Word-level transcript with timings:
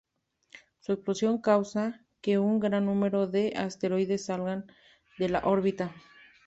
Su 0.79 0.93
explosión 0.93 1.39
causa, 1.41 2.03
que 2.21 2.39
un 2.39 2.59
gran 2.59 2.87
número 2.87 3.27
de 3.27 3.53
asteroides 3.55 4.25
salgan 4.25 4.65
de 5.19 5.29
la 5.29 5.41
órbita. 5.45 5.93